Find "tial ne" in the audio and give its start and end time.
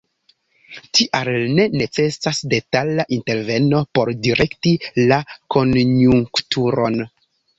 0.99-1.65